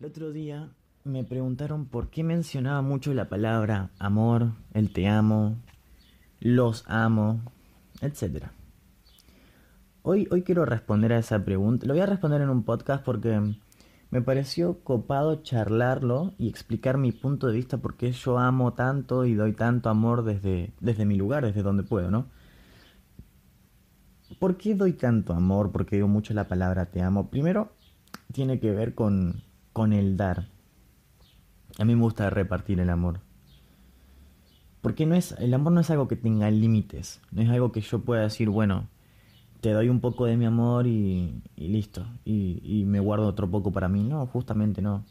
[0.00, 0.70] El otro día
[1.04, 5.56] me preguntaron por qué mencionaba mucho la palabra amor, el te amo,
[6.40, 7.42] los amo,
[8.00, 8.46] etc.
[10.00, 11.86] Hoy, hoy quiero responder a esa pregunta.
[11.86, 13.42] Lo voy a responder en un podcast porque
[14.10, 19.26] me pareció copado charlarlo y explicar mi punto de vista por qué yo amo tanto
[19.26, 22.24] y doy tanto amor desde, desde mi lugar, desde donde puedo, ¿no?
[24.38, 25.70] ¿Por qué doy tanto amor?
[25.72, 27.28] Porque digo mucho la palabra te amo.
[27.28, 27.74] Primero,
[28.32, 29.42] tiene que ver con,
[29.80, 30.46] con el dar.
[31.78, 33.20] A mí me gusta repartir el amor.
[34.82, 37.80] Porque no es, el amor no es algo que tenga límites, no es algo que
[37.80, 38.88] yo pueda decir, bueno,
[39.62, 43.88] te doy un poco de mi amor y, listo, y me guardo otro poco para
[43.88, 44.04] mí.
[44.04, 45.02] No, justamente no.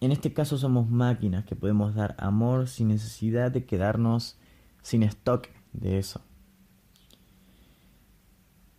[0.00, 4.40] En este caso somos máquinas que podemos dar amor sin necesidad de quedarnos
[4.82, 6.20] sin stock de eso.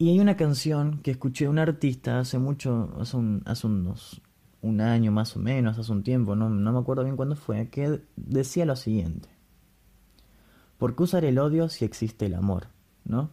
[0.04, 4.22] Y hay una canción que escuché de un artista hace mucho, hace, un, hace unos
[4.60, 8.02] un año más o menos, hace un tiempo, no, me acuerdo bien cuándo fue, que
[8.18, 9.30] decía lo siguiente.
[10.78, 12.68] ¿Por qué usar el odio si existe el amor?
[13.06, 13.30] ¿No?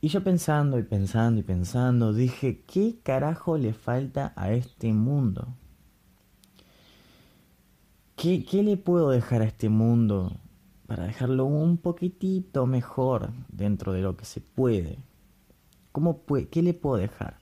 [0.00, 5.46] Y yo pensando y pensando y pensando, dije, ¿qué carajo le falta a este mundo?
[8.16, 10.32] ¿Qué, ¿Qué, le puedo dejar a este mundo
[10.88, 15.08] para dejarlo un poquitito mejor dentro de lo que se puede?
[15.92, 17.38] ¿Cómo ¿Qué le puedo dejar?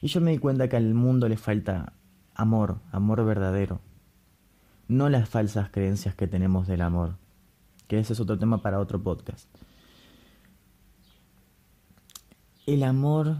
[0.00, 1.92] Y yo me di cuenta que al mundo le falta
[2.34, 3.80] amor, amor verdadero.
[4.88, 7.16] No las falsas creencias que tenemos del amor.
[7.86, 9.48] Que ese es otro tema para otro podcast.
[12.66, 13.36] El amor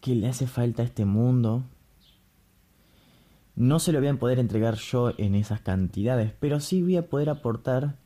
[0.00, 1.64] que le hace falta a este mundo
[3.56, 7.08] no se lo voy a poder entregar yo en esas cantidades, pero sí voy a
[7.08, 7.96] poder aportar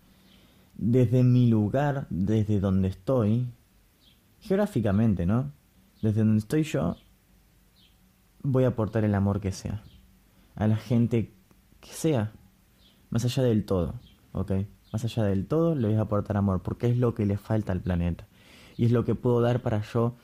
[0.77, 3.49] desde mi lugar, desde donde estoy,
[4.41, 5.53] geográficamente, ¿no?
[6.03, 6.97] Desde donde estoy yo,
[8.43, 9.83] voy a aportar el amor que sea.
[10.55, 11.35] A la gente
[11.81, 12.33] que sea.
[13.11, 13.95] Más allá del todo,
[14.33, 14.53] ¿ok?
[14.93, 17.73] Más allá del todo, le voy a aportar amor, porque es lo que le falta
[17.73, 18.27] al planeta.
[18.77, 20.15] Y es lo que puedo dar para yo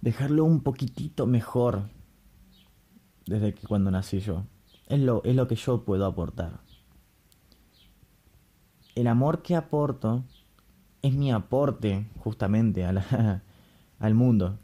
[0.00, 1.90] dejarlo un poquitito mejor
[3.26, 4.44] desde que cuando nací yo.
[4.86, 6.60] Es lo, es lo que yo puedo aportar.
[8.94, 10.24] El amor que aporto
[11.02, 13.42] es mi aporte justamente a la,
[13.98, 14.58] al mundo.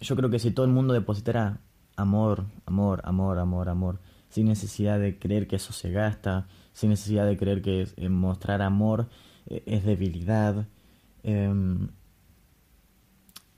[0.00, 1.60] Yo creo que si todo el mundo depositara
[1.96, 7.26] amor, amor, amor, amor, amor, sin necesidad de creer que eso se gasta, sin necesidad
[7.26, 9.08] de creer que eh, mostrar amor
[9.46, 10.66] eh, es debilidad,
[11.22, 11.88] em,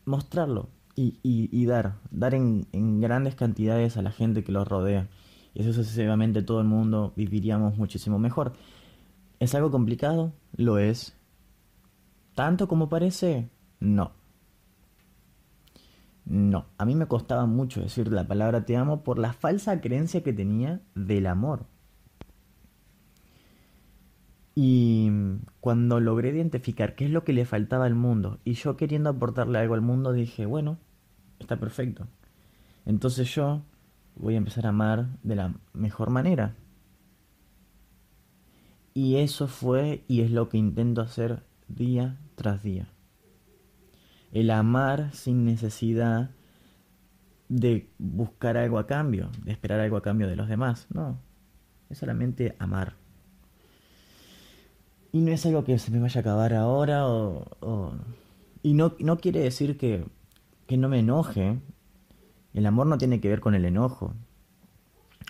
[0.04, 5.08] mostrarlo y, y, dar, dar en, en, grandes cantidades a la gente que los rodea.
[5.54, 8.52] Y eso sucesivamente todo el mundo viviríamos muchísimo mejor.
[9.40, 10.32] ¿Es algo complicado?
[10.56, 11.14] Lo es.
[12.36, 13.48] ¿Tanto como parece?
[13.80, 14.12] No.
[16.26, 20.22] No, a mí me costaba mucho decir la palabra te amo por la falsa creencia
[20.22, 21.64] que tenía del amor.
[24.54, 25.10] Y
[25.60, 29.58] cuando logré identificar qué es lo que le faltaba al mundo y yo queriendo aportarle
[29.58, 30.76] algo al mundo dije, bueno,
[31.38, 32.06] está perfecto.
[32.84, 33.62] Entonces yo
[34.14, 36.54] voy a empezar a amar de la mejor manera.
[38.92, 42.88] Y eso fue y es lo que intento hacer día tras día
[44.32, 46.30] el amar sin necesidad
[47.48, 50.86] de buscar algo a cambio, de esperar algo a cambio de los demás.
[50.92, 51.18] No,
[51.88, 52.96] es solamente amar.
[55.10, 57.94] Y no es algo que se me vaya a acabar ahora o...
[58.62, 60.04] Y no, no quiere decir que,
[60.66, 61.58] que no me enoje.
[62.52, 64.12] El amor no tiene que ver con el enojo.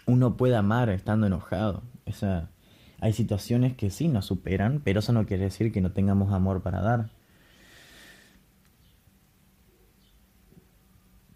[0.06, 1.82] Uno puede amar estando enojado.
[2.06, 2.50] Esa,
[3.00, 6.62] hay situaciones que sí nos superan, pero eso no quiere decir que no tengamos amor
[6.62, 7.10] para dar.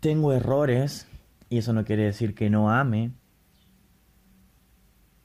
[0.01, 1.07] tengo errores
[1.49, 3.13] y eso no quiere decir que no ame.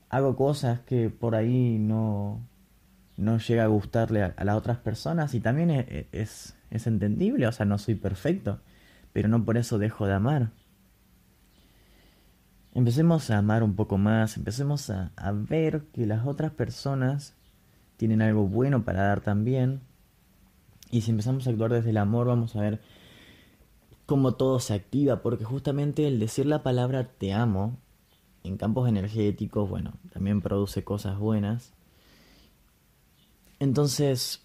[0.09, 2.45] Hago cosas que por ahí no,
[3.17, 7.51] no llega a gustarle a, las otras personas y también es, es, es, entendible, o
[7.51, 8.61] sea, no soy perfecto,
[9.13, 10.51] pero no por eso dejo de amar.
[12.75, 17.33] Empecemos a amar un poco más, empecemos a, a ver que las otras personas
[17.97, 19.81] tienen algo bueno para dar también.
[20.91, 22.81] Y si empezamos a actuar desde el amor, vamos a ver
[24.05, 27.77] como todo se activa, porque justamente el decir la palabra te amo
[28.43, 31.73] en campos energéticos, bueno, también produce cosas buenas.
[33.59, 34.43] Entonces,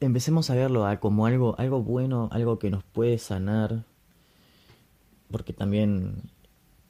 [0.00, 3.84] empecemos a verlo como algo, algo bueno, algo que nos puede sanar,
[5.30, 6.30] porque también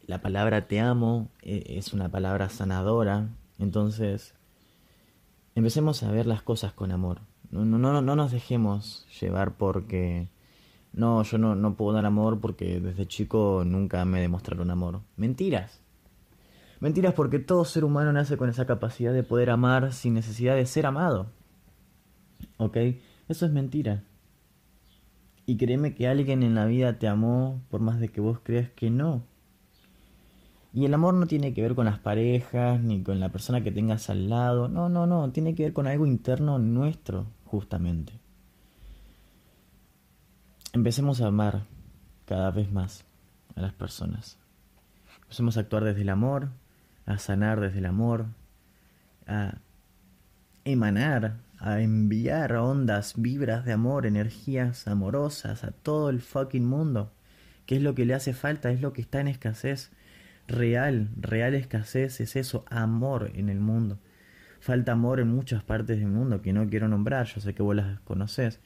[0.07, 3.29] la palabra te amo eh, es una palabra sanadora,
[3.59, 4.35] entonces
[5.55, 7.21] empecemos a ver las cosas con amor.
[7.51, 10.29] No, no, no, no nos dejemos llevar porque
[10.93, 15.01] no, yo no, no puedo dar amor porque desde chico nunca me demostraron amor.
[15.17, 15.81] Mentiras.
[16.81, 20.67] Mentiras porque todo ser humano nace con esa capacidad de poder amar sin necesidad de
[20.67, 21.27] ser amado.
[22.57, 22.77] ¿Ok?
[23.29, 24.03] Eso es mentira.
[25.50, 28.70] Y créeme que alguien en la vida te amó por más de que vos creas
[28.70, 29.25] que no.
[30.73, 33.73] Y el amor no tiene que ver con las parejas, ni con la persona que
[33.73, 34.69] tengas al lado.
[34.69, 35.32] No, no, no.
[35.32, 38.12] Tiene que ver con algo interno nuestro, justamente.
[40.73, 41.67] Empecemos a amar
[42.26, 43.05] cada vez más
[43.56, 44.38] a las personas.
[45.23, 46.50] Empecemos a actuar desde el amor,
[47.06, 48.26] a sanar desde el amor,
[49.26, 49.55] a
[50.62, 57.12] emanar, a enviar ondas, vibras de amor, energías amorosas a todo el fucking mundo.
[57.67, 58.71] ¿Qué es lo que le hace falta?
[58.71, 59.93] Es lo que está en escasez.
[60.49, 64.01] Real, real escasez es eso, amor en el mundo.
[64.59, 67.77] Falta amor en muchas partes del mundo que no quiero nombrar, yo sé que vos
[67.77, 68.59] las conoces.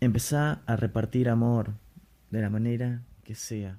[0.00, 1.72] Empezá a repartir amor
[2.30, 3.78] de la manera que sea.